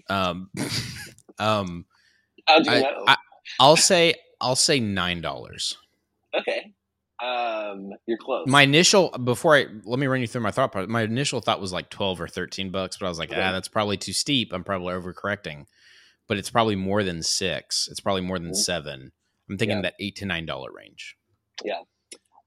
[0.09, 0.51] Um,
[1.39, 1.87] um,
[2.49, 3.05] you I, know?
[3.09, 3.17] I,
[3.59, 5.77] I'll say I'll say nine dollars.
[6.39, 6.73] okay,
[7.23, 8.47] um, you're close.
[8.47, 10.89] My initial before I let me run you through my thought process.
[10.91, 13.41] My initial thought was like twelve or thirteen bucks, but I was like, Okay.
[13.41, 14.53] ah, that's probably too steep.
[14.53, 15.65] I'm probably overcorrecting,
[16.29, 17.89] but it's probably more than six.
[17.91, 18.57] It's probably more than Mhm.
[18.57, 19.13] seven.
[19.49, 19.83] I'm thinking Yeah.
[19.83, 21.17] that eight to nine dollar range.
[21.65, 21.81] Yeah.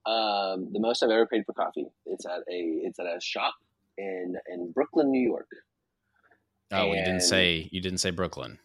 [0.06, 1.86] Um, the most I've ever paid for coffee.
[2.06, 3.54] It's at a it's at a shop
[3.98, 5.48] in in Brooklyn, New York.
[6.72, 8.58] Oh, you didn't say you didn't say Brooklyn.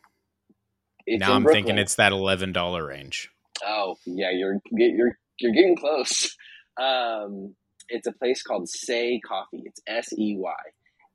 [1.05, 1.63] It's now I'm Brooklyn.
[1.65, 3.29] thinking it's that eleven dollar range.
[3.65, 6.35] Oh yeah, you're you're you're getting close.
[6.79, 7.55] Um,
[7.89, 9.63] it's a place called Sey Coffee.
[9.65, 10.53] It's S E Y,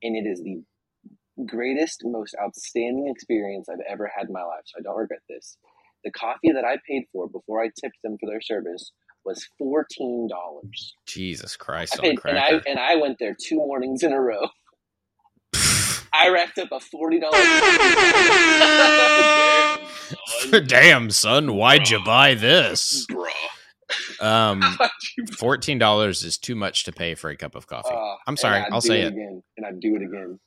[0.03, 0.61] and it is the
[1.47, 4.61] greatest, most outstanding experience I've ever had in my life.
[4.65, 5.57] So I don't regret this.
[6.03, 8.91] The coffee that I paid for before I tipped them for their service
[9.25, 10.95] was fourteen dollars.
[11.07, 14.19] Jesus Christ I on paid, and I and I went there two mornings in a
[14.21, 14.47] row.
[16.13, 17.41] I racked up a forty dollars.
[20.67, 23.05] Damn, son, why'd you buy this?
[23.11, 23.27] Bruh.
[24.19, 24.61] Um,
[25.37, 27.93] fourteen dollars is too much to pay for a cup of coffee.
[27.93, 29.13] Uh, I'm sorry, I'll say it it.
[29.13, 30.39] again, and I'd do it again.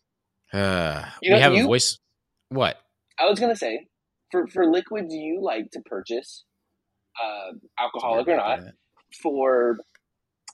[0.53, 1.99] Uh, You know, we have you- a voice.
[2.49, 2.79] What?
[3.21, 3.87] I was gonna say,
[4.31, 6.45] for for liquid, do you like to purchase,
[7.23, 8.61] uh, alcoholic or not?
[9.23, 9.79] For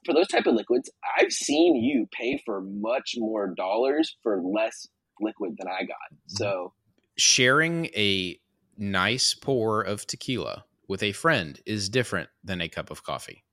[0.04, 4.86] for those type of liquids, I've seen you pay for much more dollars for less
[5.20, 6.18] liquid than I got.
[6.26, 6.72] So
[7.16, 8.38] Sharing a
[8.76, 13.44] nice pour of tequila with a friend is different than a cup of coffee.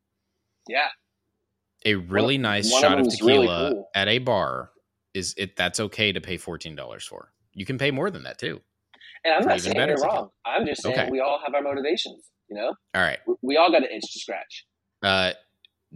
[0.67, 0.88] yeah,
[1.86, 3.89] A really nice one of shot of, them's really tequila cool.
[3.95, 4.71] at a bar
[5.13, 7.32] is it that's okay to pay fourteen dollars for.
[7.54, 8.62] You can pay more than that too.
[9.24, 10.08] and I'm not saying you're tequila.
[10.08, 10.30] wrong.
[10.45, 11.10] I'm just saying Okay.
[11.12, 12.26] we all have our motivations.
[12.51, 13.19] You know, All right.
[13.25, 14.65] we, we all got an itch to scratch.
[15.01, 15.31] Uh,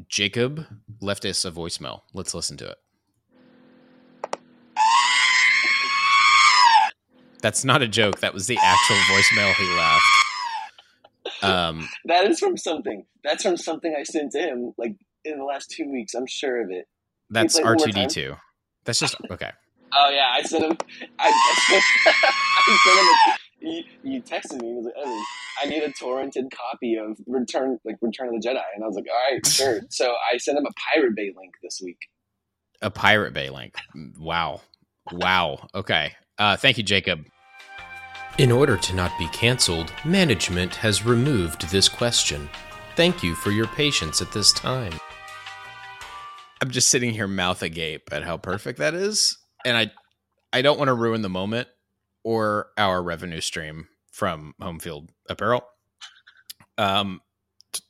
[0.08, 0.66] Jacob
[1.02, 2.04] left us a voicemail.
[2.14, 2.78] Let's listen to it.
[7.42, 8.22] That's not a joke.
[8.22, 11.44] That was the actual voicemail he left.
[11.44, 13.06] Um, That is from something.
[13.22, 16.14] That's from something I sent to him like in the last two weeks.
[16.14, 16.86] I'm sure of it.
[17.30, 18.36] that's R two D two.
[18.86, 19.52] That's just okay.
[19.98, 20.78] Oh yeah, I sent him.
[21.20, 23.06] I, I sent him.
[23.06, 24.70] A, you, you texted me.
[24.70, 25.24] He was like, Evan,
[25.62, 28.96] I need a torrented copy of Return, like Return of the Jedi, and I was
[28.96, 29.82] like, all right, sure.
[29.90, 31.98] so I sent him a Pirate Bay link this week.
[32.82, 33.76] A Pirate Bay link.
[34.20, 34.62] Wow.
[35.12, 35.68] Wow.
[35.74, 36.14] Okay.
[36.38, 37.26] Uh, thank you, Jacob.
[38.38, 42.50] In order to not be canceled, management has removed this question.
[42.96, 44.94] Thank you for your patience at this time.
[46.62, 49.92] I'm just sitting here mouth agape at how perfect that is, and I
[50.52, 51.68] I don't want to ruin the moment
[52.26, 55.66] or our revenue stream from Home Field Apparel.
[56.78, 57.22] Um,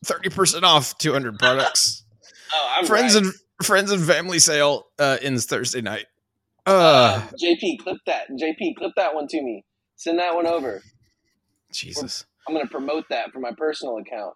[0.04, 2.04] thirty percent off, two hundred products
[2.54, 3.24] Oh, I'm friends right.
[3.24, 6.06] and friends and family sale uh, ends Thursday night.
[6.68, 8.30] Uh, Uh, JP, clip that.
[8.30, 9.66] JP, clip that one to me.
[9.96, 10.84] Send that one over.
[11.72, 12.26] Jesus.
[12.48, 14.36] I'm gonna promote that for my personal account.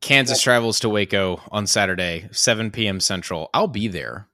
[0.00, 2.98] Kansas travels to Waco on Saturday, 7 p.m.
[3.00, 3.48] Central.
[3.54, 4.26] I'll be there,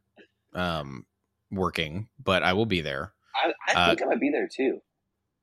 [0.55, 1.05] um,
[1.51, 3.13] working, but I will be there.
[3.43, 4.81] I, I Uh, think I might be there too.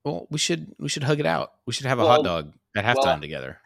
[0.04, 1.54] Well, we should we should hug it out.
[1.66, 3.60] We should have a Well- hot dog at halftime well- together.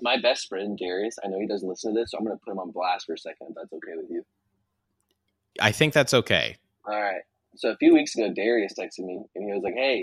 [0.00, 1.18] My best friend Darius.
[1.24, 3.14] I know he doesn't listen to this, so I'm gonna put him on blast for
[3.14, 3.48] a second.
[3.50, 4.24] If that's okay with you.
[5.60, 6.56] I think that's okay.
[6.86, 7.22] All right.
[7.56, 10.02] So a few weeks ago, Darius texted me and he was like, "Hey,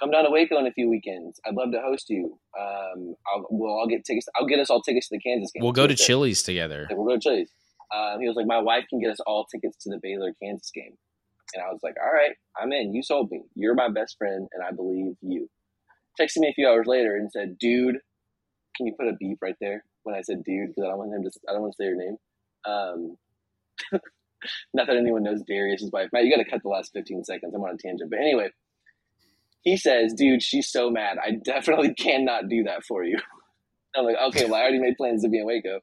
[0.00, 1.40] come down to Waco in a few weekends.
[1.46, 2.38] I'd love to host you.
[2.58, 4.26] Um, I'll, we'll all get tickets.
[4.36, 5.62] I'll get us all tickets to the Kansas game.
[5.62, 6.86] We'll go to Chili's together.
[6.88, 7.50] Like, we'll go to Chili's.
[7.94, 10.70] Um, he was like, my wife can get us all tickets to the Baylor Kansas
[10.74, 10.96] game.
[11.54, 12.94] And I was like, all right, I'm in.
[12.94, 13.42] You sold me.
[13.54, 15.48] You're my best friend, and I believe you.
[16.20, 17.96] Texted me a few hours later and said, dude,
[18.76, 21.14] can you put a beep right there when I said dude because I don't want
[21.14, 21.30] him to.
[21.48, 22.16] I don't want to say your name.
[22.64, 23.16] Um,
[24.74, 26.08] not that anyone knows Darius's wife.
[26.12, 27.54] Matt, you got to cut the last 15 seconds.
[27.54, 28.50] I'm on a tangent, but anyway,
[29.62, 31.18] he says, dude, she's so mad.
[31.18, 33.18] I definitely cannot do that for you.
[33.96, 35.80] I'm like, okay, well, I already made plans to be in Waco.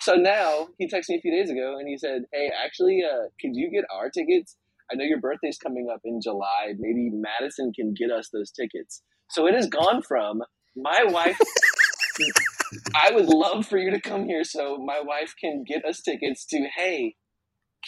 [0.00, 3.28] So now he texted me a few days ago and he said, "Hey, actually, uh,
[3.40, 4.56] could you get our tickets?
[4.92, 6.74] I know your birthday's coming up in July.
[6.78, 10.42] Maybe Madison can get us those tickets." So it has gone from
[10.76, 11.38] my wife.
[12.94, 16.44] I would love for you to come here so my wife can get us tickets.
[16.46, 17.14] To hey,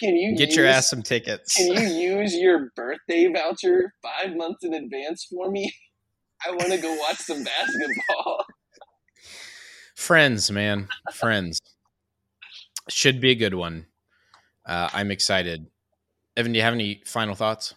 [0.00, 1.54] can you Get your use- ass some tickets.
[1.56, 1.80] Can you
[2.20, 5.72] use your birthday voucher five months in advance for me?
[6.46, 8.44] I want to go watch some basketball.
[9.96, 10.88] Friends, man.
[11.12, 11.60] Friends.
[12.90, 13.86] Should be a good one.
[14.66, 15.66] Uh, I'm excited.
[16.36, 17.74] Evan, do you have any final thoughts?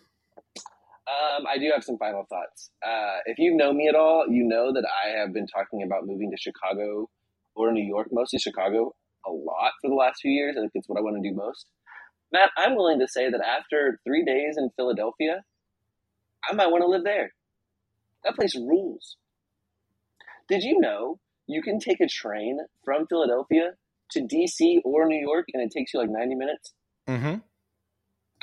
[0.57, 2.71] Um, I do have some final thoughts.
[2.85, 6.07] Uh, if you know me at all, you know that I have been talking about
[6.07, 7.09] moving to Chicago
[7.55, 10.55] or New York, mostly Chicago, a lot for the last few years.
[10.57, 11.67] I think it's what I want to do most.
[12.31, 15.43] Matt, I'm willing to say that after three days in Philadelphia,
[16.49, 17.33] I might want to live there.
[18.23, 19.17] That place rules.
[20.49, 23.73] Did you know you can take a train from Philadelphia
[24.11, 26.73] to DC or New York and it takes you like 90 minutes?
[27.07, 27.35] Mm-hmm.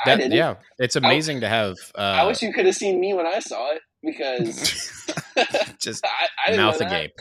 [0.04, 0.32] I That, didn't.
[0.32, 1.76] yeah, it's amazing to have.
[1.94, 5.02] Uh, I wish you could have seen me when I saw it because
[5.80, 6.04] just
[6.46, 7.12] I, I mouth agape.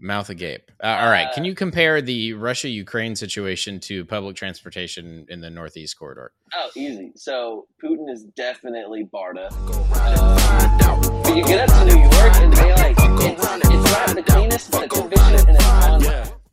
[0.00, 0.68] Mouth agape.
[0.82, 1.32] Uh, all right.
[1.32, 6.32] Can you compare the Russia Ukraine situation to public transportation in the Northeast corridor?
[6.52, 7.12] Oh, easy.
[7.14, 9.48] So Putin is definitely Barda.
[9.94, 14.22] Uh, but you get up to New York and they like it's, it's not the
[14.24, 16.02] cleanest, but it's efficient and it's on.